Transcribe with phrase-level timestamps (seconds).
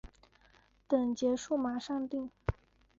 [0.87, 2.31] 等结束马上订